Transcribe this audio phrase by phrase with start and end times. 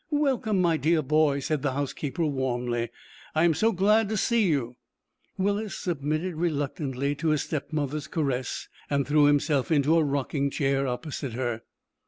[0.09, 2.89] "Welcome, my dear boy," said the housekeeper, warmly.
[3.35, 4.77] "I am so glad to see you."
[5.37, 11.33] Willis submitted reluctantly to his stepmother's caress, and threw himself into a rocking chair opposite
[11.33, 11.61] her.